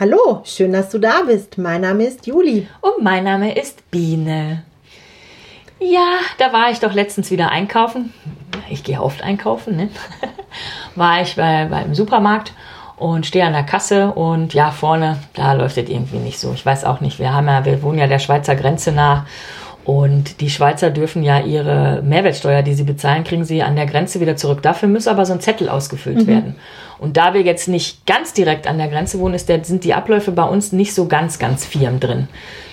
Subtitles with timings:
[0.00, 1.58] Hallo, schön, dass du da bist.
[1.58, 2.68] Mein Name ist Juli.
[2.82, 4.62] Und mein Name ist Biene.
[5.80, 8.12] Ja, da war ich doch letztens wieder einkaufen.
[8.70, 9.88] Ich gehe oft einkaufen, ne?
[10.94, 12.52] war ich bei, beim Supermarkt
[12.96, 16.52] und stehe an der Kasse und ja, vorne, da läuft es irgendwie nicht so.
[16.52, 17.18] Ich weiß auch nicht.
[17.18, 19.26] Wir haben ja, wir wohnen ja der Schweizer Grenze nah
[19.84, 24.20] und die Schweizer dürfen ja ihre Mehrwertsteuer, die sie bezahlen, kriegen sie an der Grenze
[24.20, 24.60] wieder zurück.
[24.60, 26.26] Dafür muss aber so ein Zettel ausgefüllt mhm.
[26.26, 26.54] werden.
[26.98, 29.94] Und da wir jetzt nicht ganz direkt an der Grenze wohnen, ist der, sind die
[29.94, 32.28] Abläufe bei uns nicht so ganz, ganz firm drin.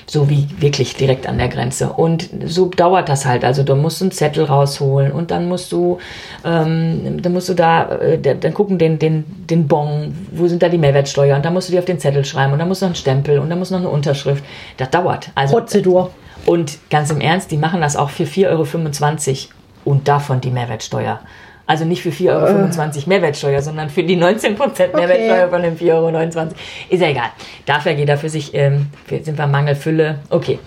[0.07, 1.93] So wie wirklich direkt an der Grenze.
[1.93, 3.43] Und so dauert das halt.
[3.43, 5.99] Also du musst einen Zettel rausholen und dann musst du,
[6.43, 10.69] ähm, dann musst du da, äh, dann gucken den, den, den Bon, wo sind da
[10.69, 12.85] die Mehrwertsteuer und dann musst du die auf den Zettel schreiben und dann musst du
[12.85, 14.43] noch einen Stempel und dann musst du noch eine Unterschrift.
[14.77, 15.29] Das dauert.
[15.33, 16.11] Also, Prozedur.
[16.45, 19.53] Und ganz im Ernst, die machen das auch für 4,25 Euro
[19.85, 21.19] und davon die Mehrwertsteuer.
[21.67, 23.09] Also nicht für 4,25 Euro äh.
[23.09, 25.49] Mehrwertsteuer, sondern für die 19% Mehrwertsteuer okay.
[25.49, 26.49] von den 4,29 Euro.
[26.89, 27.29] Ist ja egal.
[27.65, 30.19] Dafür jeder für sich, ähm, sind wir Mangelfülle.
[30.29, 30.59] Okay.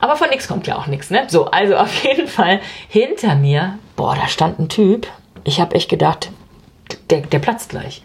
[0.00, 1.24] Aber von nichts kommt ja auch nichts, ne?
[1.26, 5.08] So, also auf jeden Fall hinter mir, boah, da stand ein Typ.
[5.42, 6.30] Ich habe echt gedacht,
[7.10, 8.02] der, der platzt gleich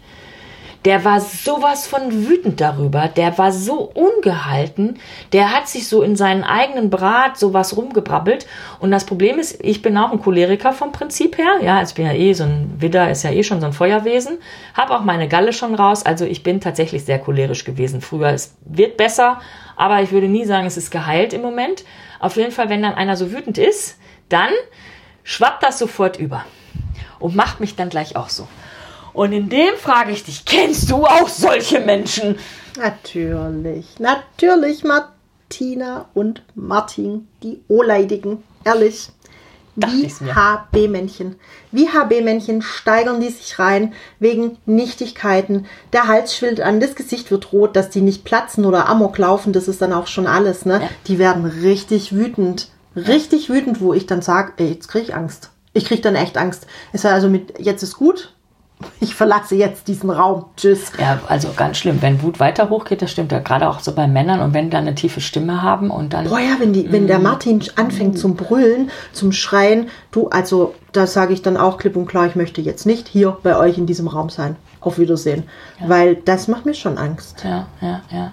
[0.84, 4.98] der war sowas von wütend darüber, der war so ungehalten,
[5.32, 8.46] der hat sich so in seinen eigenen Brat sowas rumgebrabbelt.
[8.80, 11.60] Und das Problem ist, ich bin auch ein Choleriker vom Prinzip her.
[11.62, 13.72] Ja, also ich bin ja eh so ein Widder, ist ja eh schon so ein
[13.72, 14.38] Feuerwesen.
[14.74, 16.04] Hab auch meine Galle schon raus.
[16.04, 18.28] Also ich bin tatsächlich sehr cholerisch gewesen früher.
[18.28, 19.40] Es wird besser,
[19.76, 21.84] aber ich würde nie sagen, es ist geheilt im Moment.
[22.20, 23.98] Auf jeden Fall, wenn dann einer so wütend ist,
[24.28, 24.50] dann
[25.22, 26.44] schwappt das sofort über
[27.18, 28.46] und macht mich dann gleich auch so.
[29.14, 32.36] Und in dem frage ich dich, kennst du auch solche Menschen?
[32.76, 39.08] Natürlich, natürlich Martina und Martin, die Oleidigen, ehrlich.
[39.76, 41.34] Wie HB-Männchen.
[41.72, 45.66] Wie HB-Männchen steigern die sich rein wegen Nichtigkeiten.
[45.92, 49.52] Der Hals schwillt an, das Gesicht wird rot, dass die nicht platzen oder Amok laufen,
[49.52, 50.64] das ist dann auch schon alles.
[50.64, 50.80] Ne?
[50.80, 50.88] Ja.
[51.08, 52.68] Die werden richtig wütend.
[52.94, 55.50] Richtig wütend, wo ich dann sage, jetzt kriege ich Angst.
[55.72, 56.68] Ich kriege dann echt Angst.
[56.92, 58.33] Ist also mit, jetzt ist gut,
[59.00, 60.46] ich verlasse jetzt diesen Raum.
[60.56, 60.92] Tschüss.
[60.98, 62.00] Ja, also ganz schlimm.
[62.00, 64.70] Wenn Wut weiter hochgeht, das stimmt ja gerade auch so bei Männern und wenn die
[64.70, 66.28] dann eine tiefe Stimme haben und dann.
[66.28, 67.22] Boah ja, wenn, die, wenn der mm.
[67.22, 72.06] Martin anfängt zum Brüllen, zum Schreien, du, also da sage ich dann auch klipp und
[72.06, 74.56] klar, ich möchte jetzt nicht hier bei euch in diesem Raum sein.
[74.80, 75.44] Auf Wiedersehen.
[75.80, 75.88] Ja.
[75.88, 77.42] Weil das macht mir schon Angst.
[77.42, 78.32] Ja, ja, ja.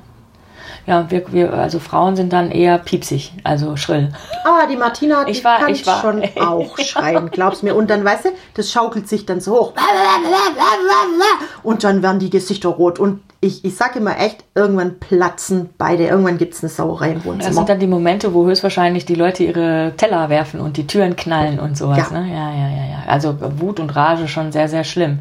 [0.88, 4.12] Ja, wir, wir, also Frauen sind dann eher piepsig, also schrill.
[4.44, 6.02] Ah, die Martina, die ich war, kann ich war.
[6.02, 7.75] schon auch schreien, glaub's mir.
[7.75, 9.74] Und dann, weißt du, das schaukelt sich dann so hoch.
[11.64, 13.00] Und dann werden die Gesichter rot.
[13.00, 16.06] Und ich, ich sage immer echt, irgendwann platzen beide.
[16.06, 17.47] Irgendwann gibt es eine Sauerei im Wohnzimmer.
[17.47, 21.16] Das sind dann die Momente, wo höchstwahrscheinlich die Leute ihre Teller werfen und die Türen
[21.16, 22.12] knallen und sowas.
[22.12, 22.19] Ja.
[22.19, 22.31] Ne?
[22.31, 23.03] ja, ja, ja, ja.
[23.07, 25.19] Also Wut und Rage schon sehr, sehr schlimm.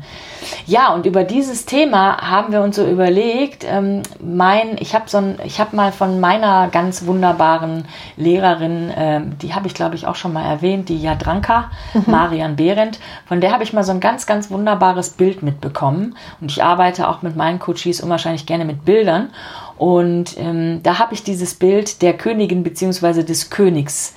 [0.66, 5.16] Ja, und über dieses Thema haben wir uns so überlegt, ähm, mein, ich habe so
[5.16, 10.06] ein, ich habe mal von meiner ganz wunderbaren Lehrerin, ähm, die habe ich glaube ich
[10.06, 12.04] auch schon mal erwähnt, die Jadranka, mhm.
[12.06, 16.16] Marian Behrendt, von der habe ich mal so ein ganz, ganz wunderbares Bild mitbekommen.
[16.40, 19.30] Und ich arbeite auch mit meinen Coaches unwahrscheinlich gerne mit Bildern.
[19.78, 23.22] Und ähm, da habe ich dieses Bild der Königin bzw.
[23.22, 24.14] des Königs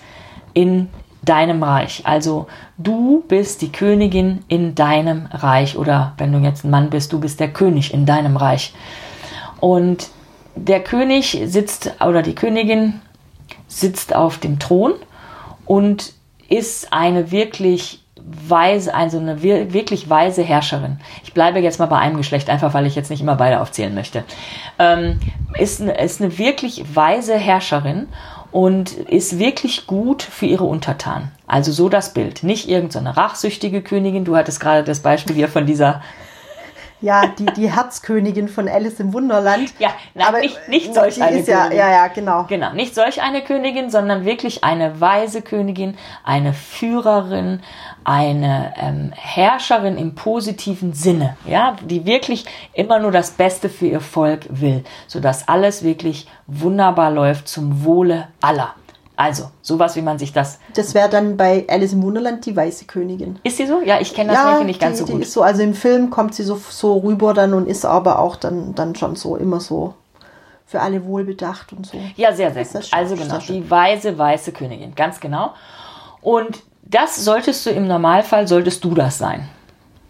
[0.54, 0.90] in
[1.22, 2.02] deinem Reich.
[2.06, 7.14] Also du bist die Königin in deinem Reich oder wenn du jetzt ein Mann bist,
[7.14, 8.74] du bist der König in deinem Reich.
[9.62, 10.10] Und
[10.56, 13.00] der König sitzt oder die Königin
[13.68, 14.94] sitzt auf dem Thron
[15.66, 16.14] und
[16.50, 18.03] ist eine wirklich
[18.54, 21.00] weise, also eine wirklich weise Herrscherin.
[21.24, 23.96] Ich bleibe jetzt mal bei einem Geschlecht, einfach weil ich jetzt nicht immer beide aufzählen
[23.96, 24.24] möchte.
[24.78, 25.20] Ähm,
[25.58, 28.08] ist, eine, ist eine wirklich weise Herrscherin
[28.52, 31.32] und ist wirklich gut für ihre Untertanen.
[31.48, 32.44] Also so das Bild.
[32.44, 34.26] Nicht irgendeine rachsüchtige Königin.
[34.26, 36.02] Du hattest gerade das Beispiel hier von dieser
[37.04, 39.74] ja, die, die Herzkönigin von Alice im Wunderland.
[39.78, 41.78] Ja, nein, aber nicht, nicht solch eine ist Königin.
[41.78, 42.46] Ja, ja, ja, genau.
[42.48, 47.62] Genau, nicht solch eine Königin, sondern wirklich eine weise Königin, eine Führerin,
[48.06, 54.02] eine ähm, Herrscherin im positiven Sinne, ja, die wirklich immer nur das Beste für ihr
[54.02, 58.76] Volk will, sodass alles wirklich wunderbar läuft zum Wohle aller.
[59.24, 60.60] Also, sowas, wie man sich das.
[60.76, 63.40] Das wäre dann bei Alice im Wunderland die weiße Königin.
[63.44, 63.80] Ist sie so?
[63.82, 65.18] Ja, ich kenne das ja, nicht ganz die, so gut.
[65.18, 68.20] Die ist so, also im Film kommt sie so, so rüber dann und ist aber
[68.20, 69.94] auch dann, dann schon so immer so
[70.66, 71.98] für alle wohlbedacht und so.
[72.18, 72.90] Ja, sehr, sehr gut.
[72.92, 75.54] Also genau, die weise, weiße Königin, ganz genau.
[76.22, 79.48] Und das solltest du im Normalfall, solltest du das sein.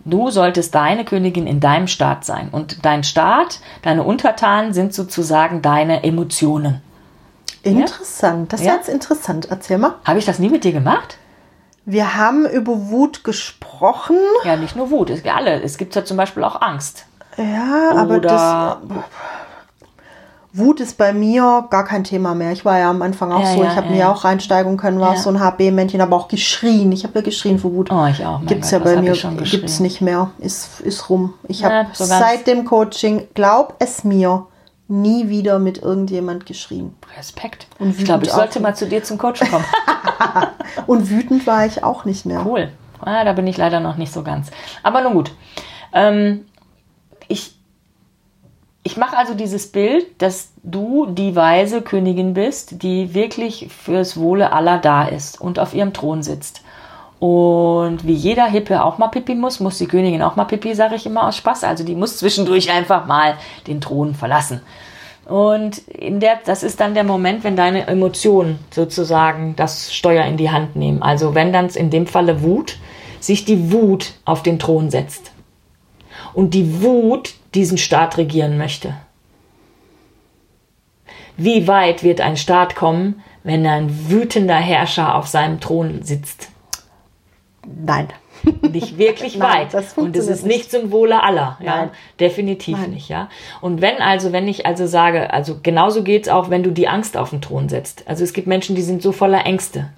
[0.05, 2.49] Du solltest deine Königin in deinem Staat sein.
[2.51, 6.81] Und dein Staat, deine Untertanen sind sozusagen deine Emotionen.
[7.63, 8.53] Interessant.
[8.53, 8.75] Das ist ja?
[8.75, 9.47] jetzt interessant.
[9.49, 9.95] Erzähl mal.
[10.05, 11.17] Habe ich das nie mit dir gemacht?
[11.85, 14.17] Wir haben über Wut gesprochen.
[14.45, 15.61] Ja, nicht nur Wut, es gibt alle.
[15.61, 17.05] Es gibt ja zum Beispiel auch Angst.
[17.37, 18.77] Ja, aber das.
[20.55, 22.51] Wut ist bei mir gar kein Thema mehr.
[22.51, 24.23] Ich war ja am Anfang auch ja, so, ja, ich habe ja, mir ja auch
[24.23, 26.91] reinsteigen können, war so ein HB-Männchen, aber auch geschrien.
[26.91, 27.91] Ich habe ja geschrien vor Wut.
[27.91, 28.45] Oh, ich auch.
[28.45, 30.29] Gibt's Gott, ja bei mir, gibt's nicht mehr.
[30.37, 31.33] Ist, ist rum.
[31.47, 34.45] Ich habe so seit dem Coaching, glaub es mir,
[34.93, 36.95] nie wieder mit irgendjemand geschrien.
[37.17, 37.67] Respekt.
[37.79, 39.65] Und ich glaube, ich sollte mal zu dir zum Coach kommen.
[40.87, 42.45] und wütend war ich auch nicht mehr.
[42.45, 42.69] Cool.
[42.99, 44.49] Ah, da bin ich leider noch nicht so ganz.
[44.83, 45.31] Aber nun gut.
[45.93, 46.45] Ähm,
[47.27, 47.55] ich
[48.85, 54.51] ich mache also dieses Bild, dass du die weise Königin bist, die wirklich fürs Wohle
[54.51, 56.62] aller da ist und auf ihrem Thron sitzt.
[57.23, 60.95] Und wie jeder Hippe auch mal Pipi muss, muss die Königin auch mal Pipi, sage
[60.95, 61.63] ich immer aus Spaß.
[61.63, 63.35] Also die muss zwischendurch einfach mal
[63.65, 64.59] den Thron verlassen.
[65.23, 70.35] Und in der, das ist dann der Moment, wenn deine Emotionen sozusagen das Steuer in
[70.35, 71.01] die Hand nehmen.
[71.01, 72.77] Also wenn dann in dem Falle Wut,
[73.21, 75.31] sich die Wut auf den Thron setzt.
[76.33, 78.95] Und die Wut diesen Staat regieren möchte.
[81.37, 86.49] Wie weit wird ein Staat kommen, wenn ein wütender Herrscher auf seinem Thron sitzt?
[87.65, 88.09] Nein.
[88.61, 89.97] Nicht wirklich Nein, weit.
[89.97, 91.57] Und es ist nicht zum Wohle aller.
[91.61, 91.89] Ja, Nein.
[92.19, 92.91] definitiv Nein.
[92.91, 93.09] nicht.
[93.09, 93.29] Ja.
[93.61, 96.87] Und wenn also, wenn ich also sage, also genauso geht es auch, wenn du die
[96.87, 98.03] Angst auf den Thron setzt.
[98.07, 99.89] Also es gibt Menschen, die sind so voller Ängste.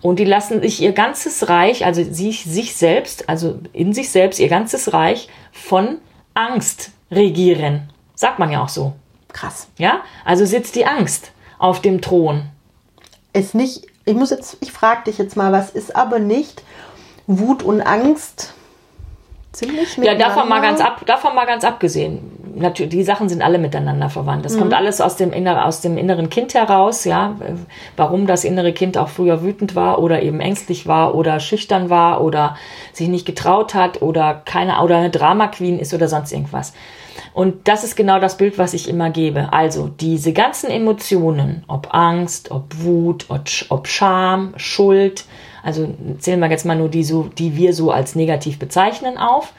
[0.00, 4.38] Und die lassen sich ihr ganzes Reich, also sich, sich selbst, also in sich selbst,
[4.38, 5.96] ihr ganzes Reich von
[6.34, 7.88] Angst regieren.
[8.14, 8.92] Sagt man ja auch so.
[9.32, 9.68] Krass.
[9.78, 10.02] Ja?
[10.24, 12.42] Also sitzt die Angst auf dem Thron.
[13.32, 16.62] Ist nicht, ich muss jetzt, ich frage dich jetzt mal, was ist aber nicht
[17.26, 18.54] Wut und Angst
[19.54, 22.32] ziemlich Ja, davon mal ganz ab, davon mal ganz abgesehen.
[22.56, 24.44] Natürlich, die Sachen sind alle miteinander verwandt.
[24.44, 24.60] Das mhm.
[24.60, 27.36] kommt alles aus dem, inner, aus dem inneren Kind heraus, ja.
[27.96, 32.22] Warum das innere Kind auch früher wütend war oder eben ängstlich war oder schüchtern war
[32.22, 32.56] oder
[32.92, 36.74] sich nicht getraut hat oder keine, oder eine Drama Queen ist oder sonst irgendwas.
[37.32, 39.52] Und das ist genau das Bild, was ich immer gebe.
[39.52, 45.24] Also diese ganzen Emotionen, ob Angst, ob Wut, ob, ob Scham, Schuld,
[45.64, 45.88] also
[46.18, 49.52] zählen wir jetzt mal nur die, so, die wir so als negativ bezeichnen auf,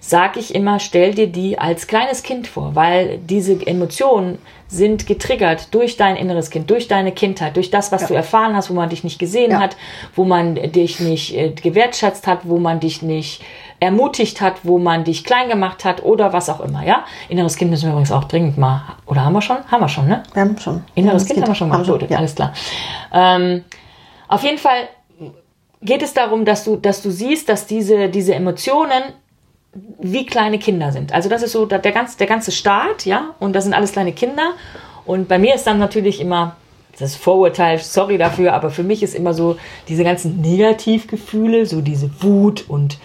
[0.00, 4.38] sage ich immer, stell dir die als kleines Kind vor, weil diese Emotionen
[4.68, 8.08] sind getriggert durch dein inneres Kind, durch deine Kindheit, durch das, was ja.
[8.08, 9.60] du erfahren hast, wo man dich nicht gesehen ja.
[9.60, 9.76] hat,
[10.14, 13.42] wo man dich nicht äh, gewertschätzt hat, wo man dich nicht
[13.78, 17.04] ermutigt hat, wo man dich klein gemacht hat oder was auch immer, ja?
[17.28, 19.58] Inneres Kind müssen wir übrigens auch dringend mal, oder haben wir schon?
[19.70, 20.22] Haben wir schon, ne?
[20.32, 20.82] Wir haben schon.
[20.94, 22.18] Inneres, Inneres kind, kind, haben wir schon gemacht, gut, ja.
[22.18, 22.52] alles klar.
[23.12, 23.64] Ähm,
[24.28, 24.88] auf jeden Fall
[25.86, 29.02] geht es darum, dass du, dass du siehst, dass diese, diese Emotionen
[29.98, 31.12] wie kleine Kinder sind.
[31.12, 34.12] Also das ist so der, ganz, der ganze Staat, ja, und das sind alles kleine
[34.12, 34.52] Kinder.
[35.04, 36.56] Und bei mir ist dann natürlich immer
[36.98, 39.56] das Vorurteil, sorry dafür, aber für mich ist immer so
[39.88, 42.98] diese ganzen Negativgefühle, so diese Wut und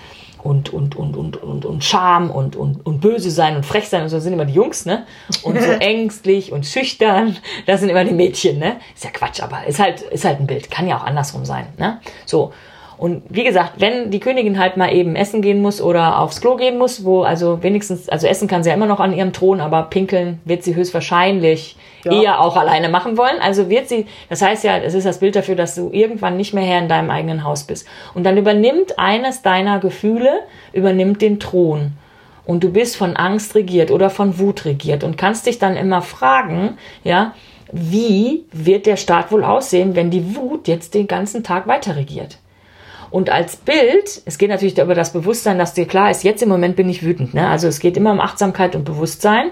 [0.43, 4.01] und, und, und, und, und, und Scham und, und, und böse sein und frech sein
[4.01, 5.05] und so sind immer die Jungs, ne?
[5.43, 7.37] Und so ängstlich und schüchtern,
[7.67, 8.77] das sind immer die Mädchen, ne?
[8.95, 10.71] Ist ja Quatsch, aber ist halt, ist halt ein Bild.
[10.71, 11.99] Kann ja auch andersrum sein, ne?
[12.25, 12.53] So.
[13.01, 16.55] Und wie gesagt, wenn die Königin halt mal eben essen gehen muss oder aufs Klo
[16.55, 19.59] gehen muss, wo also wenigstens, also essen kann sie ja immer noch an ihrem Thron,
[19.59, 22.11] aber pinkeln wird sie höchstwahrscheinlich ja.
[22.11, 23.39] eher auch alleine machen wollen.
[23.41, 26.53] Also wird sie, das heißt ja, es ist das Bild dafür, dass du irgendwann nicht
[26.53, 27.87] mehr Herr in deinem eigenen Haus bist.
[28.13, 31.93] Und dann übernimmt eines deiner Gefühle, übernimmt den Thron.
[32.45, 36.03] Und du bist von Angst regiert oder von Wut regiert und kannst dich dann immer
[36.03, 37.33] fragen, ja,
[37.71, 42.37] wie wird der Staat wohl aussehen, wenn die Wut jetzt den ganzen Tag weiter regiert?
[43.11, 46.49] Und als Bild, es geht natürlich über das Bewusstsein, dass dir klar ist, jetzt im
[46.49, 47.33] Moment bin ich wütend.
[47.33, 47.47] Ne?
[47.47, 49.51] Also es geht immer um Achtsamkeit und Bewusstsein.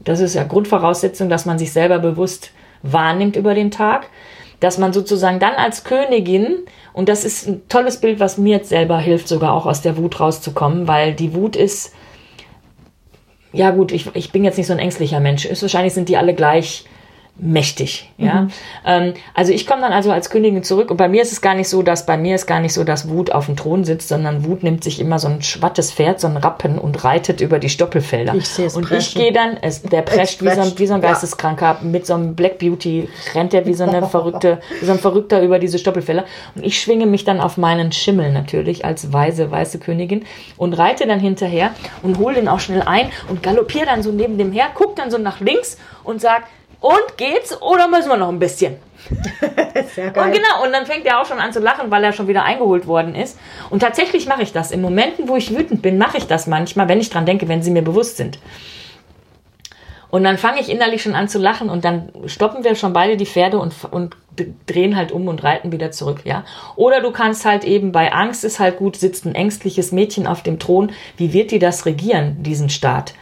[0.00, 2.50] Das ist ja Grundvoraussetzung, dass man sich selber bewusst
[2.82, 4.08] wahrnimmt über den Tag.
[4.58, 8.68] Dass man sozusagen dann als Königin, und das ist ein tolles Bild, was mir jetzt
[8.68, 11.94] selber hilft, sogar auch aus der Wut rauszukommen, weil die Wut ist,
[13.52, 15.44] ja gut, ich, ich bin jetzt nicht so ein ängstlicher Mensch.
[15.44, 16.84] Ist wahrscheinlich sind die alle gleich
[17.40, 18.10] mächtig.
[18.18, 18.50] Ja, mhm.
[18.84, 21.54] ähm, also ich komme dann also als Königin zurück und bei mir ist es gar
[21.54, 24.08] nicht so, dass bei mir ist gar nicht so, dass Wut auf dem Thron sitzt,
[24.08, 27.58] sondern Wut nimmt sich immer so ein schwattes Pferd, so ein Rappen und reitet über
[27.58, 28.34] die Stoppelfelder.
[28.34, 29.20] Ich sehe es Und preschen.
[29.20, 31.86] ich gehe dann, es, der prescht wie so, ein, wie so ein Geisteskranker ja.
[31.88, 35.42] mit so einem Black Beauty rennt er wie so eine verrückte, wie so ein Verrückter
[35.42, 39.78] über diese Stoppelfelder und ich schwinge mich dann auf meinen Schimmel natürlich als weise weiße
[39.78, 40.24] Königin
[40.56, 41.70] und reite dann hinterher
[42.02, 45.10] und hole den auch schnell ein und galoppiere dann so neben dem her, guck dann
[45.10, 46.44] so nach links und sag
[46.80, 48.76] und geht's oder müssen wir noch ein bisschen?
[49.94, 50.24] Sehr geil.
[50.24, 52.44] Und genau, und dann fängt er auch schon an zu lachen, weil er schon wieder
[52.44, 53.38] eingeholt worden ist.
[53.70, 54.70] Und tatsächlich mache ich das.
[54.70, 57.62] In Momenten, wo ich wütend bin, mache ich das manchmal, wenn ich dran denke, wenn
[57.62, 58.38] sie mir bewusst sind.
[60.10, 63.16] Und dann fange ich innerlich schon an zu lachen und dann stoppen wir schon beide
[63.16, 64.16] die Pferde und, und
[64.66, 66.44] drehen halt um und reiten wieder zurück, ja.
[66.74, 70.42] Oder du kannst halt eben bei Angst ist halt gut, sitzt ein ängstliches Mädchen auf
[70.42, 70.90] dem Thron.
[71.16, 73.14] Wie wird die das regieren, diesen Staat?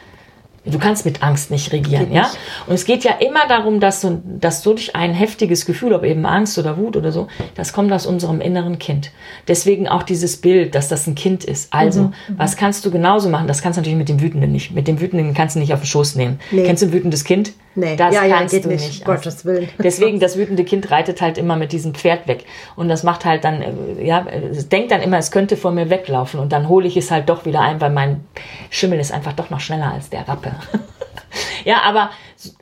[0.70, 2.30] Du kannst mit Angst nicht regieren, ja?
[2.66, 6.04] Und es geht ja immer darum, dass du, dass du durch ein heftiges Gefühl, ob
[6.04, 9.10] eben Angst oder Wut oder so, das kommt aus unserem inneren Kind.
[9.46, 11.72] Deswegen auch dieses Bild, dass das ein Kind ist.
[11.72, 12.06] Also, mhm.
[12.28, 12.38] mhm.
[12.38, 13.46] was kannst du genauso machen?
[13.46, 14.72] Das kannst du natürlich mit dem Wütenden nicht.
[14.72, 16.40] Mit dem Wütenden kannst du nicht auf den Schoß nehmen.
[16.50, 16.64] Nee.
[16.64, 17.52] Kennst du ein wütendes Kind?
[17.78, 17.94] Nee.
[17.94, 18.86] Das ja, kannst ja, du nicht.
[18.86, 19.04] nicht.
[19.04, 19.68] Gottes Willen.
[19.78, 22.44] Deswegen, das wütende Kind reitet halt immer mit diesem Pferd weg.
[22.74, 25.88] Und das macht halt dann, äh, ja, es denkt dann immer, es könnte vor mir
[25.88, 26.40] weglaufen.
[26.40, 28.24] Und dann hole ich es halt doch wieder ein, weil mein
[28.70, 30.50] Schimmel ist einfach doch noch schneller als der Rappe.
[31.64, 32.10] ja, aber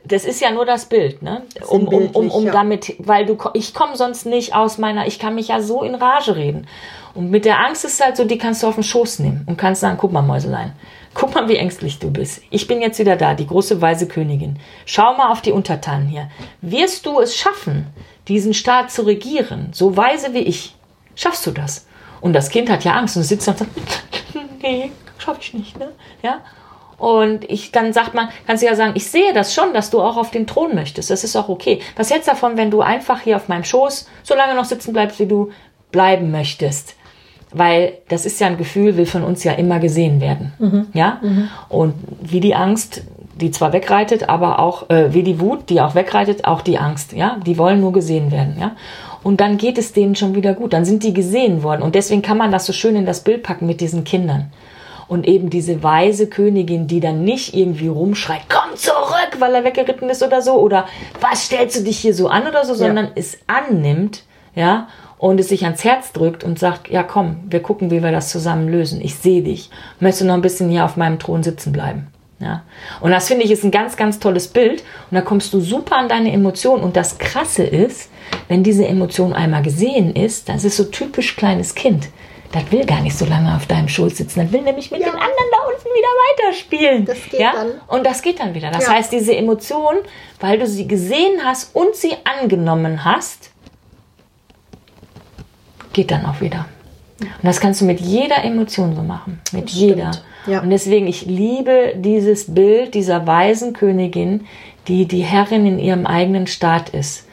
[0.04, 1.42] das ist ja nur das Bild, ne?
[1.66, 2.52] Um, um, um, um ja.
[2.52, 5.94] damit, weil du, ich komme sonst nicht aus meiner, ich kann mich ja so in
[5.94, 6.66] Rage reden.
[7.14, 9.44] Und mit der Angst ist es halt so, die kannst du auf den Schoß nehmen
[9.46, 10.74] und kannst sagen, guck mal, Mäuselein,
[11.16, 12.42] guck mal, wie ängstlich du bist.
[12.50, 14.58] Ich bin jetzt wieder da, die große weise Königin.
[14.84, 16.28] Schau mal auf die Untertanen hier.
[16.60, 17.86] Wirst du es schaffen,
[18.28, 20.76] diesen Staat zu regieren, so weise wie ich?
[21.14, 21.86] Schaffst du das?
[22.20, 23.70] Und das Kind hat ja Angst und sitzt und sagt,
[24.62, 25.88] nee, schaff ich nicht, ne?
[26.22, 26.40] Ja?
[26.98, 30.00] Und ich, dann sagt man, kannst du ja sagen, ich sehe das schon, dass du
[30.00, 31.10] auch auf den Thron möchtest.
[31.10, 31.80] Das ist auch okay.
[31.94, 35.18] Was hältst davon, wenn du einfach hier auf meinem Schoß so lange noch sitzen bleibst,
[35.18, 35.50] wie du
[35.92, 36.94] bleiben möchtest?
[37.52, 40.52] Weil das ist ja ein Gefühl, will von uns ja immer gesehen werden.
[40.58, 40.86] Mhm.
[40.92, 41.20] Ja?
[41.22, 41.48] Mhm.
[41.68, 43.02] Und wie die Angst,
[43.40, 47.12] die zwar wegreitet, aber auch, äh, wie die Wut, die auch wegreitet, auch die Angst.
[47.12, 47.38] Ja?
[47.46, 48.56] Die wollen nur gesehen werden.
[48.58, 48.72] Ja?
[49.22, 50.72] Und dann geht es denen schon wieder gut.
[50.72, 51.82] Dann sind die gesehen worden.
[51.82, 54.50] Und deswegen kann man das so schön in das Bild packen mit diesen Kindern
[55.08, 60.08] und eben diese weise Königin, die dann nicht irgendwie rumschreit, komm zurück, weil er weggeritten
[60.10, 60.86] ist oder so, oder
[61.20, 63.12] was stellst du dich hier so an oder so, sondern ja.
[63.14, 64.24] es annimmt,
[64.54, 68.12] ja, und es sich ans Herz drückt und sagt, ja komm, wir gucken, wie wir
[68.12, 69.00] das zusammen lösen.
[69.00, 69.70] Ich sehe dich.
[70.00, 72.08] Möchtest du noch ein bisschen hier auf meinem Thron sitzen bleiben?
[72.38, 72.64] Ja.
[73.00, 74.82] Und das finde ich ist ein ganz, ganz tolles Bild.
[75.10, 76.84] Und da kommst du super an deine Emotionen.
[76.84, 78.10] Und das Krasse ist,
[78.48, 82.08] wenn diese Emotion einmal gesehen ist, dann ist es so typisch kleines Kind
[82.52, 84.40] das will gar nicht so lange auf deinem Schoß sitzen.
[84.40, 85.08] Das will nämlich mit ja.
[85.08, 86.08] den anderen da unten wieder
[86.48, 87.04] weiterspielen.
[87.04, 87.52] Das geht ja?
[87.52, 87.80] dann.
[87.88, 88.70] Und das geht dann wieder.
[88.70, 88.94] Das ja.
[88.94, 89.96] heißt, diese Emotion,
[90.40, 93.50] weil du sie gesehen hast und sie angenommen hast,
[95.96, 96.66] geht dann auch wieder.
[97.20, 99.40] Und das kannst du mit jeder Emotion so machen.
[99.50, 100.10] Mit jeder.
[100.46, 100.60] Ja.
[100.60, 104.46] Und deswegen, ich liebe dieses Bild dieser weisen Königin,
[104.88, 107.26] die die Herrin in ihrem eigenen Staat ist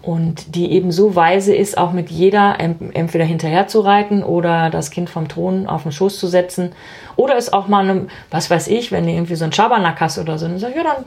[0.00, 4.92] und die eben so weise ist, auch mit jeder entweder hinterher zu reiten oder das
[4.92, 6.70] Kind vom Thron auf den Schoß zu setzen
[7.16, 10.18] oder es auch mal einem, was weiß ich, wenn du irgendwie so ein Schabernack hast
[10.18, 11.04] oder so, dann sag ich, ja, dann,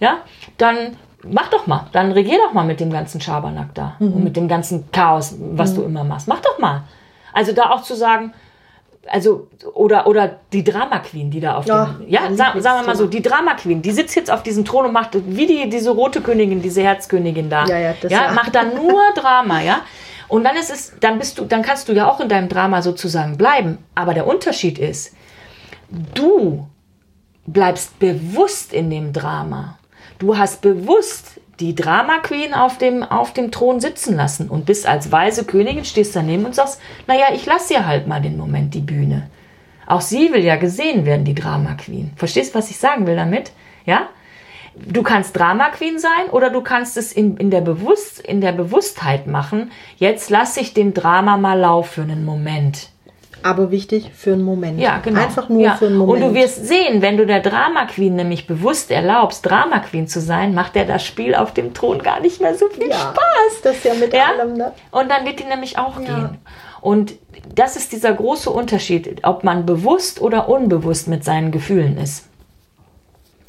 [0.00, 0.18] ja,
[0.56, 4.12] dann mach doch mal, dann regier doch mal mit dem ganzen Schabernack da mhm.
[4.12, 5.76] und mit dem ganzen Chaos, was mhm.
[5.76, 6.28] du immer machst.
[6.28, 6.84] Mach doch mal.
[7.32, 8.32] Also da auch zu sagen,
[9.10, 12.86] also oder oder die Drama Queen, die da auf ja, dem ja sagen, sagen wir
[12.86, 15.68] mal so, die Drama Queen, die sitzt jetzt auf diesem Thron und macht wie die
[15.68, 17.66] diese rote Königin, diese Herzkönigin da.
[17.66, 18.32] Ja, ja, das ja, ja.
[18.32, 19.80] macht dann nur Drama, ja?
[20.28, 22.80] Und dann ist es dann bist du dann kannst du ja auch in deinem Drama
[22.80, 25.14] sozusagen bleiben, aber der Unterschied ist,
[26.14, 26.68] du
[27.46, 29.78] bleibst bewusst in dem Drama.
[30.22, 34.86] Du hast bewusst die Drama Queen auf dem, auf dem Thron sitzen lassen und bist
[34.86, 38.72] als weise Königin, stehst daneben und sagst, naja, ich lasse ihr halt mal den Moment
[38.72, 39.28] die Bühne.
[39.84, 42.12] Auch sie will ja gesehen werden, die Drama Queen.
[42.14, 43.50] Verstehst, du, was ich sagen will damit?
[43.84, 44.10] Ja?
[44.76, 48.52] Du kannst Drama Queen sein oder du kannst es in, in, der, Bewusst, in der
[48.52, 49.72] Bewusstheit machen.
[49.96, 52.91] Jetzt lasse ich dem Drama mal laufen für einen Moment
[53.42, 54.80] aber wichtig für einen Moment.
[54.80, 55.20] Ja, genau.
[55.20, 55.74] Einfach nur ja.
[55.76, 56.24] für einen Moment.
[56.24, 60.20] Und du wirst sehen, wenn du der Drama Queen nämlich bewusst erlaubst, Drama Queen zu
[60.20, 63.62] sein, macht der das Spiel auf dem Thron gar nicht mehr so viel ja, Spaß.
[63.62, 64.26] Das ist ja mit ja?
[64.26, 64.72] allem, ne?
[64.90, 66.06] Und dann wird die nämlich auch ja.
[66.06, 66.38] gehen.
[66.80, 67.14] Und
[67.54, 72.28] das ist dieser große Unterschied, ob man bewusst oder unbewusst mit seinen Gefühlen ist.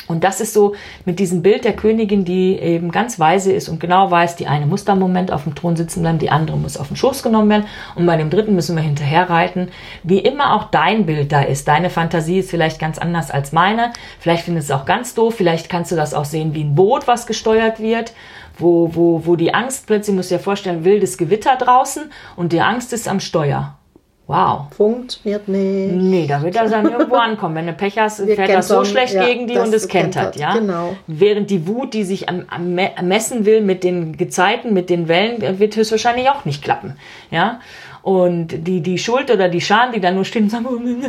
[0.08, 3.80] Und das ist so mit diesem Bild der Königin, die eben ganz weise ist und
[3.80, 6.58] genau weiß, die eine muss da im Moment auf dem Thron sitzen bleiben, die andere
[6.58, 9.70] muss auf den Schoß genommen werden und bei dem dritten müssen wir hinterher reiten.
[10.04, 11.68] Wie immer auch dein Bild da ist.
[11.68, 13.92] Deine Fantasie ist vielleicht ganz anders als meine.
[14.20, 15.36] Vielleicht findest du es auch ganz doof.
[15.36, 18.14] Vielleicht kannst du das auch sehen wie ein Boot, was gesteuert wird
[18.58, 22.94] wo, wo, wo die Angst plötzlich, muss dir vorstellen, wildes Gewitter draußen und die Angst
[22.94, 23.78] ist am Steuer.
[24.26, 24.68] Wow.
[24.76, 25.94] Funktioniert nicht.
[25.94, 27.56] Nee, da wird er dann irgendwo ankommen.
[27.56, 30.54] Wenn du Pech hast, fährt das so schlecht ja, gegen die und es kentert, ja.
[30.54, 30.96] Genau.
[31.08, 32.74] Während die Wut, die sich am, am
[33.08, 36.96] messen will mit den Gezeiten, mit den Wellen, wird höchstwahrscheinlich auch nicht klappen,
[37.32, 37.60] ja.
[38.04, 40.68] Und die, die Schuld oder die Scham, die da nur stehen und sagen,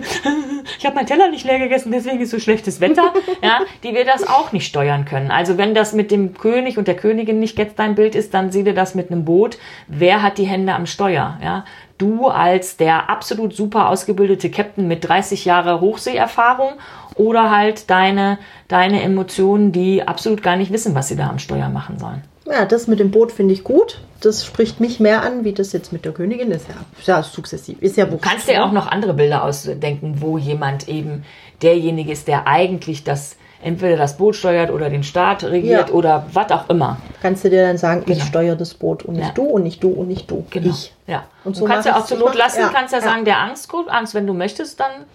[0.79, 4.07] ich habe meinen Teller nicht leer gegessen, deswegen ist so schlechtes Wetter, ja, die wird
[4.07, 5.33] das auch nicht steuern können.
[5.33, 8.53] Also wenn das mit dem König und der Königin nicht jetzt dein Bild ist, dann
[8.53, 9.59] sieh dir das mit einem Boot.
[9.89, 11.65] Wer hat die Hände am Steuer, ja?
[11.99, 16.73] Du als der absolut super ausgebildete Captain mit 30 Jahre Hochseeerfahrung
[17.15, 21.69] oder halt deine, deine Emotionen, die absolut gar nicht wissen, was sie da am Steuer
[21.69, 22.23] machen sollen.
[22.47, 24.01] Ja, das mit dem Boot finde ich gut.
[24.21, 26.67] Das spricht mich mehr an, wie das jetzt mit der Königin ist.
[26.69, 26.75] Ja,
[27.15, 27.81] ja sukzessiv.
[27.81, 31.25] Ist ja Du kannst dir auch noch andere Bilder ausdenken, wo jemand eben
[31.63, 35.95] derjenige ist, der eigentlich das entweder das Boot steuert oder den Staat regiert ja.
[35.95, 36.99] oder was auch immer.
[37.23, 38.19] Kannst du dir dann sagen, genau.
[38.19, 39.33] ich steuere das Boot und nicht ja.
[39.33, 40.45] du und nicht du und nicht du.
[40.51, 40.69] Genau.
[40.69, 40.93] Ich.
[41.07, 41.25] Ja.
[41.45, 42.69] Und so du kannst ja auch zur Not lassen, ja.
[42.69, 45.07] kannst ja, sagen, der Angst, Angst, wenn du möchtest, dann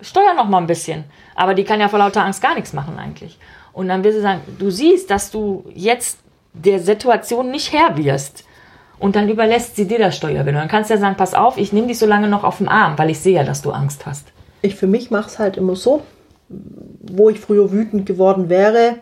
[0.00, 1.04] steuer noch mal ein bisschen.
[1.34, 3.36] Aber die kann ja vor lauter Angst gar nichts machen eigentlich.
[3.72, 6.20] Und dann wirst du sagen, du siehst, dass du jetzt
[6.52, 8.44] der Situation nicht Herr wirst.
[9.00, 10.54] Und dann überlässt sie dir das Steuerwillen.
[10.54, 12.68] Dann kannst du ja sagen, pass auf, ich nehme dich so lange noch auf den
[12.68, 14.28] Arm, weil ich sehe ja, dass du Angst hast.
[14.60, 16.02] Ich für mich mache es halt immer so,
[16.48, 18.96] wo ich früher wütend geworden wäre,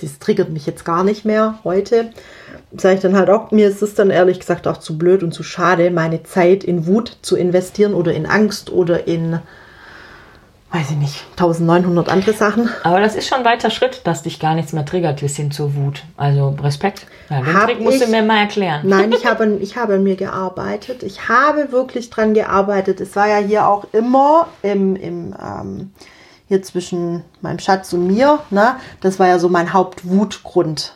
[0.00, 2.10] das triggert mich jetzt gar nicht mehr heute,
[2.76, 5.32] sage ich dann halt auch, mir ist es dann ehrlich gesagt auch zu blöd und
[5.32, 9.38] zu schade, meine Zeit in Wut zu investieren oder in Angst oder in
[10.72, 12.68] weiß ich nicht, 1900 andere Sachen.
[12.84, 15.50] Aber das ist schon ein weiter Schritt, dass dich gar nichts mehr triggert bis hin
[15.50, 16.04] zur Wut.
[16.16, 17.06] Also Respekt.
[17.28, 18.82] Ja, den Trick musst ich, du mir mal erklären.
[18.84, 21.02] Nein, ich habe, ich habe an mir gearbeitet.
[21.02, 23.00] Ich habe wirklich dran gearbeitet.
[23.00, 25.90] Es war ja hier auch immer im, im ähm,
[26.46, 28.76] hier zwischen meinem Schatz und mir, ne?
[29.00, 30.94] Das war ja so mein Hauptwutgrund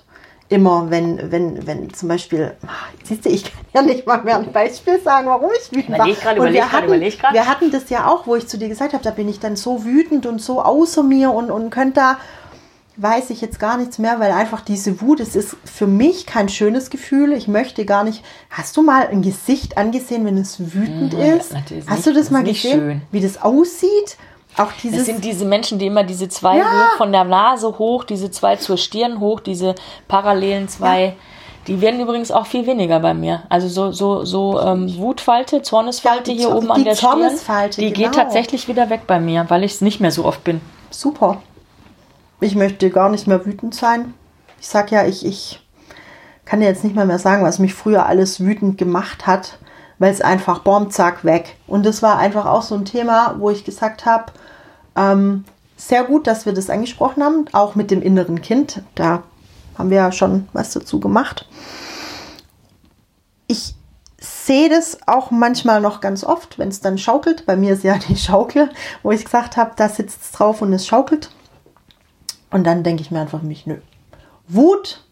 [0.49, 2.53] immer, wenn, wenn, wenn zum Beispiel,
[3.03, 6.09] siehst du, ich kann ja nicht mal mehr ein Beispiel sagen, warum ich wütend war.
[6.09, 9.03] Grad, und wir, hatten, wir hatten das ja auch, wo ich zu dir gesagt habe,
[9.03, 12.19] da bin ich dann so wütend und so außer mir und, und könnte da,
[12.97, 16.49] weiß ich jetzt gar nichts mehr, weil einfach diese Wut, es ist für mich kein
[16.49, 17.33] schönes Gefühl.
[17.33, 18.23] Ich möchte gar nicht.
[18.51, 21.55] Hast du mal ein Gesicht angesehen, wenn es wütend mhm, ist?
[21.87, 23.03] Hast du das, das mal gesehen, schön.
[23.11, 24.17] wie das aussieht?
[24.57, 26.91] Auch dieses das sind diese Menschen, die immer diese zwei ja.
[26.97, 29.75] von der Nase hoch, diese zwei zur Stirn hoch, diese
[30.07, 31.05] parallelen zwei.
[31.05, 31.13] Ja.
[31.67, 33.43] Die werden übrigens auch viel weniger bei mir.
[33.49, 37.31] Also so so so ähm, Wutfalte, Zornesfalte ja, hier oben an der Stirn,
[37.77, 38.11] die genau.
[38.11, 40.61] geht tatsächlich wieder weg bei mir, weil ich es nicht mehr so oft bin.
[40.91, 41.43] Super.
[42.41, 44.15] Ich möchte gar nicht mehr wütend sein.
[44.61, 45.61] Ich sag ja, ich ich
[46.45, 49.59] kann dir jetzt nicht mehr mehr sagen, was mich früher alles wütend gemacht hat,
[49.99, 51.57] weil es einfach Bomb zack weg.
[51.67, 54.27] Und das war einfach auch so ein Thema, wo ich gesagt habe,
[54.97, 55.45] ähm,
[55.77, 58.83] sehr gut, dass wir das angesprochen haben, auch mit dem inneren Kind.
[58.95, 59.23] Da
[59.77, 61.47] haben wir ja schon was dazu gemacht.
[63.47, 63.75] Ich
[64.18, 67.47] sehe das auch manchmal noch ganz oft, wenn es dann schaukelt.
[67.47, 68.71] Bei mir ist ja die Schaukel,
[69.03, 71.31] wo ich gesagt habe, da sitzt es drauf und es schaukelt.
[72.51, 73.79] Und dann denke ich mir einfach mich, nö.
[74.47, 75.03] Wut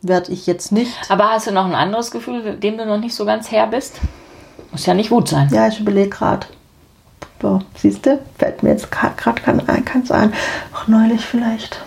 [0.00, 0.92] werde ich jetzt nicht.
[1.08, 4.00] Aber hast du noch ein anderes Gefühl, dem du noch nicht so ganz her bist?
[4.72, 5.48] Muss ja nicht Wut sein.
[5.52, 6.46] Ja, ich überlege gerade.
[7.40, 8.20] So, siehst du,
[8.62, 10.32] fällt mir jetzt gerade kein, keins ein.
[10.74, 11.80] Auch neulich vielleicht.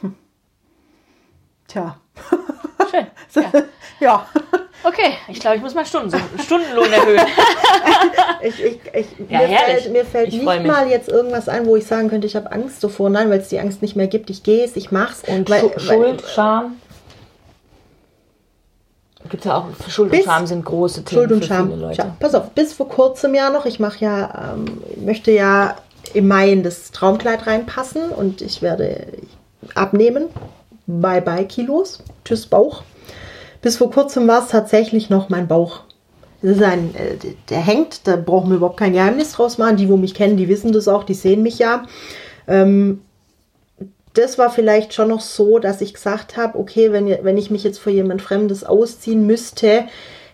[0.00, 0.14] Hm.
[1.68, 1.96] Tja.
[2.90, 3.06] Schön.
[3.32, 3.62] Ja.
[4.00, 4.26] ja.
[4.82, 7.20] Okay, ich glaube, ich muss meinen Stunden, Stundenlohn erhöhen.
[8.42, 11.86] ich, ich, ich, ja, mir, fällt, mir fällt nicht mal jetzt irgendwas ein, wo ich
[11.86, 13.08] sagen könnte, ich habe Angst davor.
[13.08, 14.30] Nein, weil es die Angst nicht mehr gibt.
[14.30, 15.28] Ich gehe es, ich mache es.
[15.28, 16.76] Und weil, Schuld, weil, Scham?
[19.30, 21.68] Gibt ja auch, Schuld bis, und Scham sind große Themen Schuld und für Scham.
[21.68, 21.98] viele Leute.
[21.98, 25.76] Ja, pass auf, bis vor kurzem ja noch, ich mache ja, ähm, möchte ja
[26.14, 29.06] im Mai in das Traumkleid reinpassen und ich werde
[29.74, 30.26] abnehmen.
[30.86, 32.02] Bye bye Kilos.
[32.24, 32.82] Tschüss Bauch.
[33.62, 35.80] Bis vor kurzem war es tatsächlich noch mein Bauch.
[36.42, 37.16] Das ist ein, äh,
[37.50, 39.76] der hängt, da brauchen wir überhaupt kein Geheimnis draus machen.
[39.76, 41.84] Die, wo mich kennen, die wissen das auch, die sehen mich ja.
[42.48, 43.02] Ähm,
[44.14, 47.64] das war vielleicht schon noch so, dass ich gesagt habe, okay, wenn, wenn ich mich
[47.64, 49.84] jetzt vor jemand Fremdes ausziehen müsste,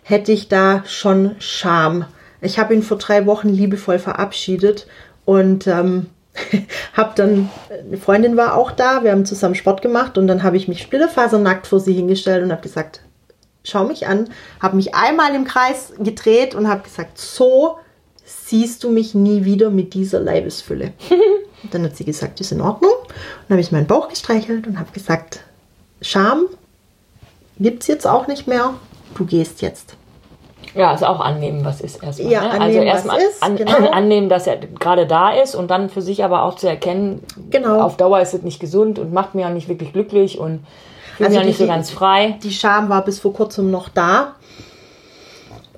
[0.03, 2.07] hätte ich da schon Scham.
[2.41, 4.87] Ich habe ihn vor drei Wochen liebevoll verabschiedet
[5.25, 6.07] und ähm,
[6.95, 10.57] habe dann, eine Freundin war auch da, wir haben zusammen Sport gemacht und dann habe
[10.57, 13.01] ich mich splitterfasernackt vor sie hingestellt und habe gesagt,
[13.65, 17.79] schau mich an, habe mich einmal im Kreis gedreht und habe gesagt, so
[18.27, 20.93] siehst du mich nie wieder mit dieser Leibesfülle.
[21.63, 22.93] Und dann hat sie gesagt, ist in Ordnung.
[22.93, 23.09] Und
[23.49, 25.41] dann habe ich meinen Bauch gestreichelt und habe gesagt,
[26.03, 26.47] Scham
[27.59, 28.75] gibt es jetzt auch nicht mehr.
[29.15, 29.97] Du gehst jetzt.
[30.75, 32.31] Ja, also auch annehmen, was ist erstmal.
[32.31, 32.51] Ja, ne?
[32.51, 33.91] Also annehmen, also erstmal an, genau.
[33.93, 37.81] annehmen, dass er gerade da ist und dann für sich aber auch zu erkennen, genau.
[37.81, 40.67] auf Dauer ist es nicht gesund und macht mir auch nicht wirklich glücklich und
[41.17, 42.39] fühle also mich auch nicht so ganz frei.
[42.43, 44.35] Die Scham war bis vor kurzem noch da,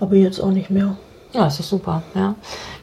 [0.00, 0.96] aber jetzt auch nicht mehr.
[1.32, 2.34] Ja, das ist super, ja.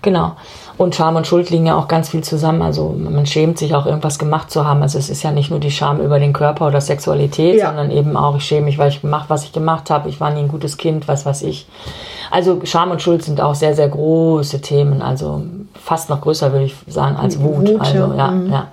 [0.01, 0.34] Genau.
[0.77, 2.62] Und Scham und Schuld liegen ja auch ganz viel zusammen.
[2.62, 4.81] Also man schämt sich auch irgendwas gemacht zu haben.
[4.81, 7.67] Also es ist ja nicht nur die Scham über den Körper oder Sexualität, ja.
[7.67, 10.10] sondern eben auch, ich schäme mich, weil ich gemacht, was ich gemacht habe.
[10.10, 11.67] Ich war nie ein gutes Kind, was weiß ich.
[12.29, 15.01] Also Scham und Schuld sind auch sehr, sehr große Themen.
[15.01, 17.69] Also fast noch größer, würde ich sagen, als Wut.
[17.69, 18.31] Wut also ja, ja.
[18.31, 18.51] Mhm.
[18.51, 18.67] ja.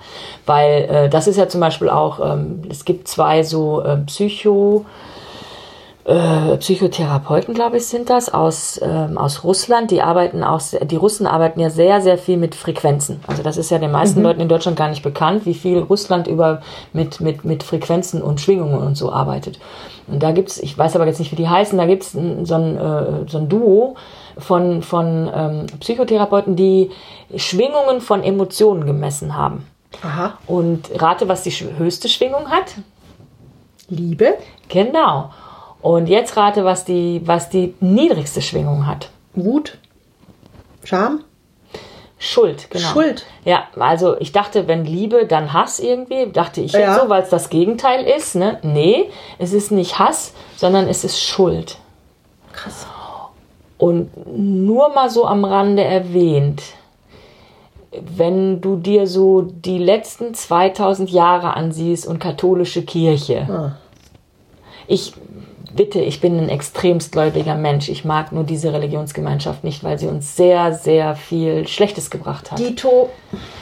[0.45, 4.85] Weil äh, das ist ja zum Beispiel auch, ähm, es gibt zwei so äh, Psycho-
[6.05, 9.91] äh, Psychotherapeuten, glaube ich, sind das aus, ähm, aus Russland.
[9.91, 13.21] Die arbeiten auch, die Russen arbeiten ja sehr, sehr viel mit Frequenzen.
[13.27, 14.25] Also das ist ja den meisten mhm.
[14.25, 16.61] Leuten in Deutschland gar nicht bekannt, wie viel Russland über
[16.91, 19.59] mit, mit, mit Frequenzen und Schwingungen und so arbeitet.
[20.07, 22.19] Und da gibt's, ich weiß aber jetzt nicht, wie die heißen, da gibt's so
[22.55, 23.95] ein, äh, so ein Duo,
[24.37, 26.91] von, von ähm, Psychotherapeuten, die
[27.35, 29.67] Schwingungen von Emotionen gemessen haben.
[30.01, 30.37] Aha.
[30.47, 32.75] Und rate, was die höchste Schwingung hat?
[33.89, 34.35] Liebe.
[34.69, 35.29] Genau.
[35.83, 39.09] Und jetzt rate, was die, was die niedrigste Schwingung hat.
[39.35, 39.77] Wut.
[40.85, 41.23] Scham.
[42.17, 42.87] Schuld, genau.
[42.87, 43.25] Schuld.
[43.43, 46.31] Ja, also ich dachte, wenn Liebe, dann Hass irgendwie.
[46.31, 46.79] Dachte ich ja.
[46.79, 48.35] jetzt so, weil es das Gegenteil ist.
[48.35, 48.59] Ne?
[48.63, 51.77] Nee, es ist nicht Hass, sondern es ist Schuld.
[52.53, 52.87] Krass.
[53.77, 56.61] Und nur mal so am Rande erwähnt,
[57.91, 63.47] wenn du dir so die letzten 2000 Jahre ansiehst und katholische Kirche.
[63.49, 63.71] Ah.
[64.87, 65.13] Ich
[65.75, 67.89] bitte, ich bin ein extremst gläubiger Mensch.
[67.89, 72.59] Ich mag nur diese Religionsgemeinschaft nicht, weil sie uns sehr, sehr viel Schlechtes gebracht hat.
[72.59, 73.09] Dito.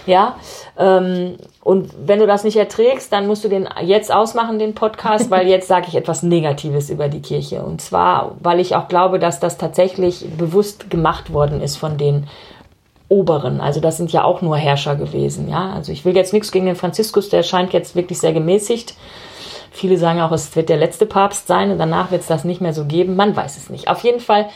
[0.05, 0.35] Ja.
[0.77, 5.29] Ähm, und wenn du das nicht erträgst, dann musst du den jetzt ausmachen, den Podcast,
[5.29, 7.61] weil jetzt sage ich etwas Negatives über die Kirche.
[7.61, 12.27] Und zwar, weil ich auch glaube, dass das tatsächlich bewusst gemacht worden ist von den
[13.09, 13.59] Oberen.
[13.59, 15.49] Also das sind ja auch nur Herrscher gewesen.
[15.49, 15.73] Ja.
[15.73, 18.95] Also ich will jetzt nichts gegen den Franziskus, der scheint jetzt wirklich sehr gemäßigt
[19.73, 22.59] Viele sagen auch, es wird der letzte Papst sein und danach wird es das nicht
[22.59, 23.15] mehr so geben.
[23.15, 23.87] Man weiß es nicht.
[23.87, 24.49] Auf jeden Fall,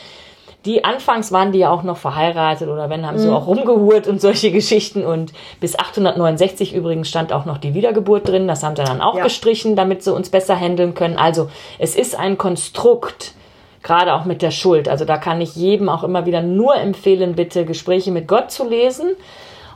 [0.66, 3.34] die anfangs waren die ja auch noch verheiratet oder wenn, haben sie mhm.
[3.34, 5.06] auch rumgehurt und solche Geschichten.
[5.06, 8.46] Und bis 869 übrigens stand auch noch die Wiedergeburt drin.
[8.46, 9.24] Das haben sie dann auch ja.
[9.24, 11.16] gestrichen, damit sie uns besser handeln können.
[11.16, 11.48] Also
[11.78, 13.32] es ist ein Konstrukt,
[13.82, 14.86] gerade auch mit der Schuld.
[14.86, 18.68] Also da kann ich jedem auch immer wieder nur empfehlen, bitte Gespräche mit Gott zu
[18.68, 19.16] lesen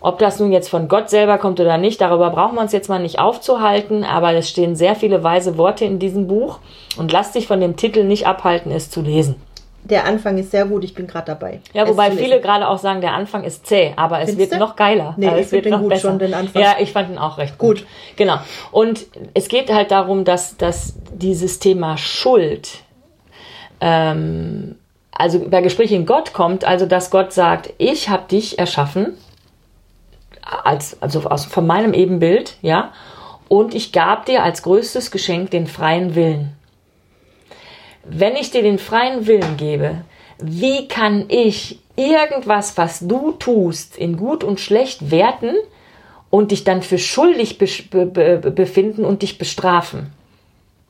[0.01, 2.89] ob das nun jetzt von Gott selber kommt oder nicht, darüber brauchen wir uns jetzt
[2.89, 6.59] mal nicht aufzuhalten, aber es stehen sehr viele weise Worte in diesem Buch
[6.97, 9.37] und lass dich von dem Titel nicht abhalten, es zu lesen.
[9.83, 11.61] Der Anfang ist sehr gut, ich bin gerade dabei.
[11.73, 14.59] Ja, wobei viele gerade auch sagen, der Anfang ist zäh, aber Findest es wird du?
[14.59, 15.15] noch geiler.
[15.17, 16.11] Nee, also ich finde den gut besser.
[16.11, 16.61] schon, den Anfang.
[16.61, 17.79] Ja, ich fand ihn auch recht gut.
[17.79, 17.87] gut.
[18.17, 18.37] Genau.
[18.73, 22.83] Und es geht halt darum, dass, dass dieses Thema Schuld,
[23.81, 24.77] ähm,
[25.13, 29.17] also bei Gespräch in Gott kommt, also dass Gott sagt, ich habe dich erschaffen,
[30.65, 32.93] als, also aus, von meinem Ebenbild, ja,
[33.49, 36.57] und ich gab dir als größtes Geschenk den freien Willen.
[38.05, 40.03] Wenn ich dir den freien Willen gebe,
[40.39, 45.55] wie kann ich irgendwas, was du tust, in gut und schlecht werten
[46.31, 50.13] und dich dann für schuldig be be befinden und dich bestrafen?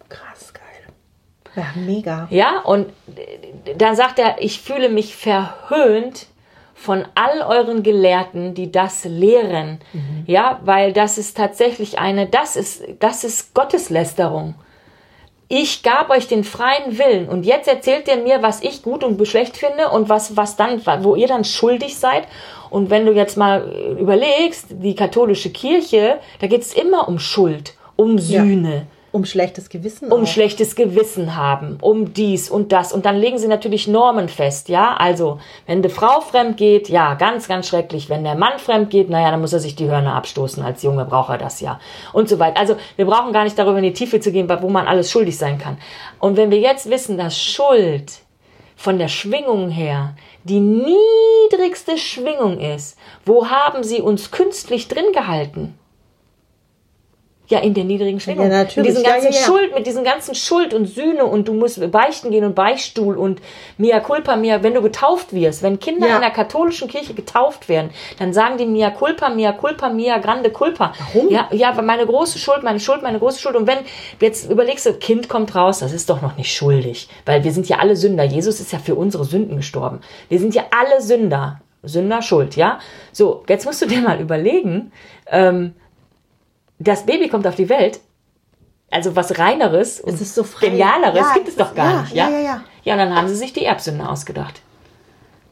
[0.08, 0.92] Krass, geil.
[1.56, 2.28] Ja, mega.
[2.30, 2.88] Ja, und
[3.76, 6.26] dann sagt er, ich fühle mich verhöhnt,
[6.80, 9.80] von all euren Gelehrten, die das lehren.
[9.92, 10.24] Mhm.
[10.26, 14.54] Ja, weil das ist tatsächlich eine, das ist, das ist Gotteslästerung.
[15.48, 19.26] Ich gab euch den freien Willen und jetzt erzählt ihr mir, was ich gut und
[19.26, 22.22] schlecht finde und was, was dann, wo ihr dann schuldig seid.
[22.70, 27.74] Und wenn du jetzt mal überlegst, die katholische Kirche, da geht es immer um Schuld,
[27.96, 28.74] um Sühne.
[28.74, 30.12] Ja um schlechtes Gewissen.
[30.12, 30.26] Um auch.
[30.26, 32.92] schlechtes Gewissen haben, um dies und das.
[32.92, 34.94] Und dann legen sie natürlich Normen fest, ja.
[34.94, 38.08] Also, wenn die Frau fremd geht, ja, ganz, ganz schrecklich.
[38.08, 40.62] Wenn der Mann fremd geht, naja, dann muss er sich die Hörner abstoßen.
[40.62, 41.80] Als Junge braucht er das ja.
[42.12, 42.60] Und so weiter.
[42.60, 45.36] Also, wir brauchen gar nicht darüber in die Tiefe zu gehen, wo man alles schuldig
[45.36, 45.78] sein kann.
[46.18, 48.20] Und wenn wir jetzt wissen, dass Schuld
[48.76, 52.96] von der Schwingung her die niedrigste Schwingung ist,
[53.26, 55.78] wo haben sie uns künstlich drin gehalten?
[57.50, 58.48] Ja, in der niedrigen Schwingung.
[58.48, 58.94] Ja, natürlich.
[58.94, 61.90] Mit diesen ganzen ja, ja, Schuld, mit diesen ganzen Schuld und Sühne und du musst
[61.90, 63.42] beichten gehen und Beichtstuhl und
[63.76, 67.90] Mia culpa, Mia, wenn du getauft wirst, wenn Kinder in der katholischen Kirche getauft werden,
[68.20, 70.92] dann sagen die Mia culpa, Mia culpa, Mia grande culpa.
[71.12, 71.28] Warum?
[71.28, 73.56] Ja, ja, meine große Schuld, meine Schuld, meine große Schuld.
[73.56, 73.78] Und wenn,
[74.20, 77.08] jetzt überlegst du, Kind kommt raus, das ist doch noch nicht schuldig.
[77.26, 78.22] Weil wir sind ja alle Sünder.
[78.22, 80.00] Jesus ist ja für unsere Sünden gestorben.
[80.28, 81.60] Wir sind ja alle Sünder.
[81.82, 82.78] Sünder Schuld, ja?
[83.10, 84.92] So, jetzt musst du dir mal überlegen,
[85.26, 85.74] ähm,
[86.80, 88.00] das Baby kommt auf die Welt,
[88.90, 92.28] also was reineres und so genialeres ja, gibt es doch gar ja, nicht, ja?
[92.28, 92.60] Ja, ja, ja.
[92.82, 94.62] Ja, und dann haben sie sich die Erbsünde ausgedacht.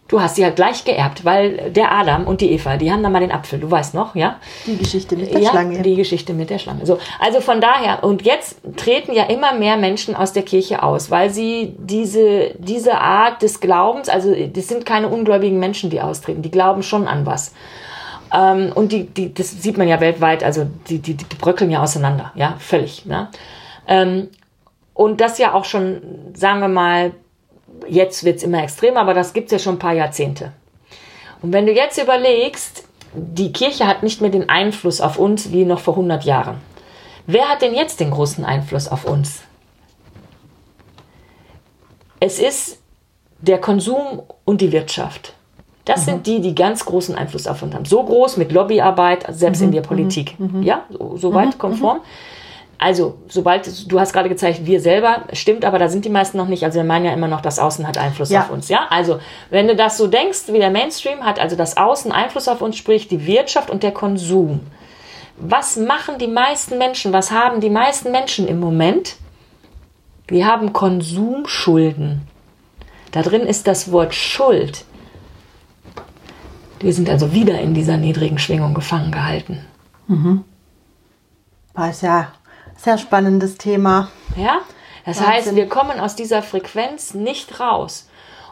[0.09, 3.13] Du hast sie halt gleich geerbt, weil der Adam und die Eva, die haben dann
[3.13, 4.39] mal den Apfel, du weißt noch, ja?
[4.67, 5.83] Die Geschichte mit der ja, Schlange.
[5.83, 6.87] Die Geschichte mit der Schlange.
[6.87, 11.11] So, also von daher, und jetzt treten ja immer mehr Menschen aus der Kirche aus,
[11.11, 16.41] weil sie diese, diese Art des Glaubens, also das sind keine ungläubigen Menschen, die austreten,
[16.41, 17.53] die glauben schon an was.
[18.33, 21.83] Ähm, und die, die, das sieht man ja weltweit, also die, die, die bröckeln ja
[21.83, 23.07] auseinander, ja, völlig.
[23.07, 23.29] Ne?
[23.87, 24.29] Ähm,
[24.95, 26.01] und das ja auch schon,
[26.35, 27.13] sagen wir mal,
[27.87, 30.53] jetzt wird es immer extremer, aber das gibt es ja schon ein paar Jahrzehnte.
[31.41, 35.65] Und wenn du jetzt überlegst, die Kirche hat nicht mehr den Einfluss auf uns wie
[35.65, 36.59] noch vor 100 Jahren.
[37.27, 39.43] Wer hat denn jetzt den großen Einfluss auf uns?
[42.21, 42.79] Es ist
[43.41, 45.35] der Konsum und die Wirtschaft.
[45.89, 46.05] Das mhm.
[46.05, 47.87] sind die, die ganz großen Einfluss auf uns haben.
[47.87, 49.69] So groß mit Lobbyarbeit, selbst mhm.
[49.69, 50.39] in der Politik.
[50.39, 50.59] Mhm.
[50.59, 50.63] mhm.
[50.63, 51.59] Ja, so, so weit mhm.
[51.59, 52.01] konform.
[52.79, 56.47] also, sobald du hast gerade gezeigt, wir selber, stimmt, aber da sind die meisten noch
[56.47, 56.63] nicht.
[56.63, 58.43] Also wir meinen ja immer noch, das Außen hat Einfluss ja.
[58.43, 58.69] auf uns.
[58.69, 62.49] Ja, also wenn du das so denkst, wie der Mainstream hat, also das Außen Einfluss
[62.49, 64.61] auf uns, sprich die Wirtschaft und der Konsum.
[65.39, 67.15] Was machen die meisten Menschen?
[67.15, 69.17] Was haben die meisten Menschen im Moment?
[70.27, 72.29] Wir haben Konsumschulden.
[73.13, 74.85] Da drin ist das Wort Schuld.
[76.81, 79.65] Wir sind also wieder in dieser niedrigen Schwingung gefangen gehalten.
[80.07, 80.45] Mhm.
[81.75, 82.33] War es ja
[82.77, 84.09] sehr spannendes Thema.
[84.37, 84.61] Ja,
[85.05, 85.33] das Wahnsinn.
[85.33, 88.08] heißt, wir kommen aus dieser Frequenz nicht raus.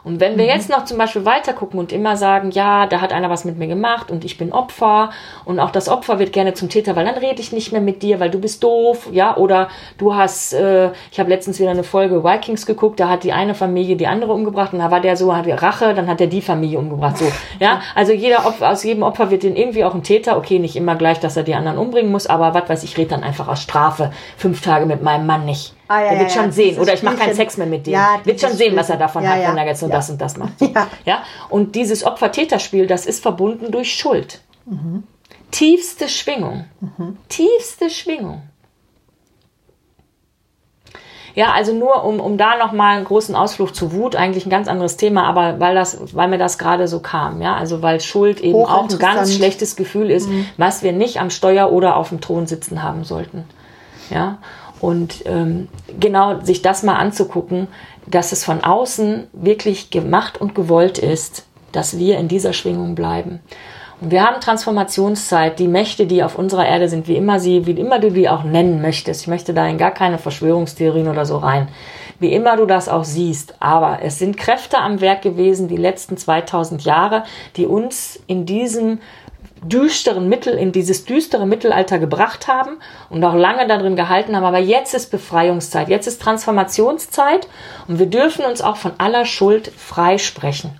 [0.07, 0.51] Und wenn wir mhm.
[0.51, 3.57] jetzt noch zum Beispiel weiter gucken und immer sagen, ja, da hat einer was mit
[3.57, 5.09] mir gemacht und ich bin Opfer
[5.43, 8.01] und auch das Opfer wird gerne zum Täter, weil dann rede ich nicht mehr mit
[8.01, 9.67] dir, weil du bist doof, ja, oder
[9.97, 13.53] du hast, äh, ich habe letztens wieder eine Folge Vikings geguckt, da hat die eine
[13.53, 16.41] Familie die andere umgebracht und da war der so, hat Rache, dann hat er die
[16.41, 17.25] Familie umgebracht, so,
[17.59, 20.77] ja, also jeder Opfer, aus jedem Opfer wird den irgendwie auch ein Täter, okay, nicht
[20.77, 23.49] immer gleich, dass er die anderen umbringen muss, aber was weiß ich, rede dann einfach
[23.49, 25.76] aus Strafe fünf Tage mit meinem Mann nicht.
[25.87, 26.79] Ah, ja, der wird ja, schon sehen.
[26.79, 27.93] Oder ich mache keinen Sex mehr mit dem.
[27.93, 30.37] Ja, wird schon sehen, was er davon hat, wenn er jetzt nur das und das
[30.37, 30.53] macht.
[30.61, 30.87] Ja.
[31.05, 31.23] ja?
[31.49, 34.41] Und dieses Opfer-Täter-Spiel, das ist verbunden durch Schuld.
[34.65, 35.03] Mhm.
[35.51, 36.65] Tiefste Schwingung.
[36.81, 37.17] Mhm.
[37.29, 38.41] Tiefste Schwingung.
[41.35, 44.67] Ja, also nur um, um da nochmal einen großen Ausflug zu Wut, eigentlich ein ganz
[44.67, 48.39] anderes Thema, aber weil das, weil mir das gerade so kam, ja, also weil Schuld
[48.39, 50.47] eben auch ein ganz schlechtes Gefühl ist, mhm.
[50.57, 53.45] was wir nicht am Steuer oder auf dem Thron sitzen haben sollten.
[54.09, 54.39] Ja.
[54.79, 55.67] Und ähm,
[55.99, 57.67] genau sich das mal anzugucken,
[58.05, 63.39] dass es von außen wirklich gemacht und gewollt ist, dass wir in dieser Schwingung bleiben.
[63.99, 67.71] Und wir haben Transformationszeit, die Mächte, die auf unserer Erde sind, wie immer sie, wie
[67.71, 69.21] immer du die auch nennen möchtest.
[69.21, 71.67] Ich möchte da in gar keine Verschwörungstheorien oder so rein.
[72.19, 73.55] Wie immer du das auch siehst.
[73.59, 77.23] Aber es sind Kräfte am Werk gewesen, die letzten 2000 Jahre,
[77.55, 78.99] die uns in diesem
[79.63, 82.77] düsteren Mittel, in dieses düstere Mittelalter gebracht haben
[83.09, 84.45] und auch lange darin gehalten haben.
[84.45, 87.47] Aber jetzt ist Befreiungszeit, jetzt ist Transformationszeit
[87.87, 90.79] und wir dürfen uns auch von aller Schuld freisprechen.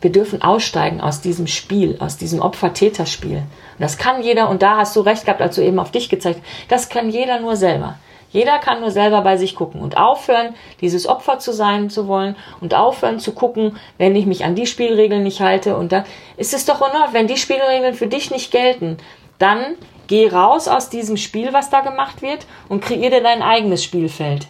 [0.00, 3.38] Wir dürfen aussteigen aus diesem Spiel, aus diesem Opfer-Täter-Spiel.
[3.38, 6.10] Und das kann jeder, und da hast du recht gehabt, als du eben auf dich
[6.10, 7.98] gezeigt, das kann jeder nur selber.
[8.34, 12.34] Jeder kann nur selber bei sich gucken und aufhören, dieses Opfer zu sein zu wollen
[12.60, 15.76] und aufhören zu gucken, wenn ich mich an die Spielregeln nicht halte.
[15.76, 16.04] Und da
[16.36, 18.96] ist es doch in wenn die Spielregeln für dich nicht gelten,
[19.38, 19.76] dann
[20.08, 24.48] geh raus aus diesem Spiel, was da gemacht wird und kreiere dir dein eigenes Spielfeld.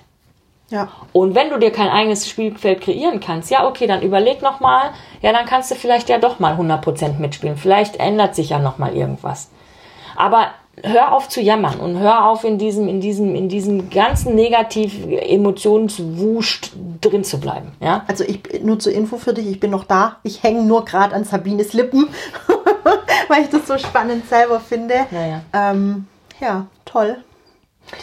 [0.71, 0.89] Ja.
[1.13, 5.31] Und wenn du dir kein eigenes Spielfeld kreieren kannst, ja, okay, dann überleg nochmal, ja,
[5.35, 7.59] dann kannst du vielleicht ja doch mal 100% mitspielen.
[7.59, 9.51] Vielleicht ändert sich ja nochmal irgendwas.
[10.17, 10.49] Aber
[10.83, 15.07] hör auf zu jammern und hör auf in diesem, in diesem, in diesem ganzen negativ
[15.07, 17.73] Emotionswust drin zu bleiben.
[17.81, 18.05] Ja?
[18.07, 20.17] Also ich nur zur Info für dich, ich bin noch da.
[20.23, 22.09] Ich hänge nur gerade an Sabines Lippen,
[23.29, 25.07] weil ich das so spannend selber finde.
[25.11, 25.43] Naja.
[25.53, 26.07] Ähm,
[26.41, 27.19] ja, toll.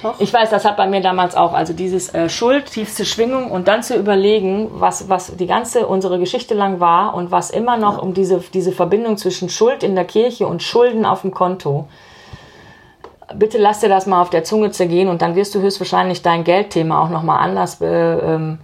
[0.04, 0.20] Doch.
[0.20, 3.68] Ich weiß, das hat bei mir damals auch, also dieses äh, Schuld, tiefste Schwingung und
[3.68, 7.98] dann zu überlegen, was, was die ganze unsere Geschichte lang war und was immer noch
[7.98, 8.00] ja.
[8.00, 11.88] um diese, diese Verbindung zwischen Schuld in der Kirche und Schulden auf dem Konto
[13.36, 16.44] bitte lass dir das mal auf der Zunge zergehen und dann wirst du höchstwahrscheinlich dein
[16.44, 18.60] Geldthema auch nochmal anders be, ähm,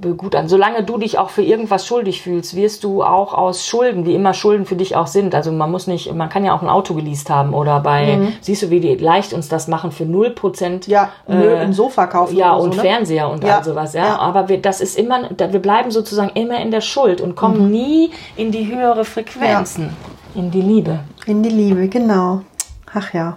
[0.00, 0.48] begutern.
[0.48, 4.34] Solange du dich auch für irgendwas schuldig fühlst, wirst du auch aus Schulden, wie immer
[4.34, 5.34] Schulden für dich auch sind.
[5.34, 8.32] Also man muss nicht, man kann ja auch ein Auto geleast haben oder bei, mhm.
[8.40, 10.88] siehst du, wie die leicht uns das machen für 0%.
[10.88, 12.36] Ja, äh, ein Sofa kaufen.
[12.36, 12.82] Ja, und so, ne?
[12.82, 13.58] Fernseher und ja.
[13.58, 14.06] all sowas, ja.
[14.06, 14.18] ja.
[14.18, 17.70] Aber wir, das ist immer, wir bleiben sozusagen immer in der Schuld und kommen mhm.
[17.70, 19.94] nie in die höhere Frequenzen.
[20.34, 20.40] Ja.
[20.40, 21.00] In die Liebe.
[21.26, 22.42] In die Liebe, genau.
[22.94, 23.36] Ach ja.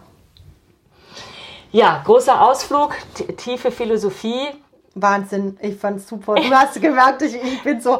[1.73, 2.93] Ja, großer Ausflug,
[3.36, 4.47] tiefe Philosophie.
[4.93, 6.36] Wahnsinn, ich fand's super.
[6.36, 7.97] Du hast gemerkt, ich, ich bin so.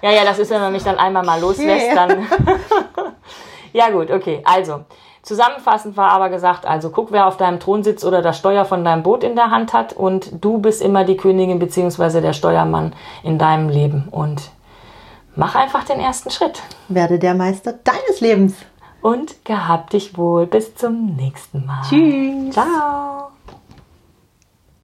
[0.00, 1.94] Ja, ja, das ist, wenn man mich dann einmal mal loslässt, okay.
[1.94, 2.26] dann.
[3.74, 4.40] ja, gut, okay.
[4.46, 4.86] Also,
[5.22, 8.86] zusammenfassend war aber gesagt, also guck, wer auf deinem Thron sitzt oder das Steuer von
[8.86, 12.22] deinem Boot in der Hand hat und du bist immer die Königin bzw.
[12.22, 14.50] der Steuermann in deinem Leben und
[15.36, 16.62] mach einfach den ersten Schritt.
[16.88, 18.54] Werde der Meister deines Lebens
[19.04, 20.46] und gehabt dich wohl.
[20.46, 21.82] Bis zum nächsten Mal.
[21.86, 22.54] Tschüss.
[22.54, 23.33] Ciao.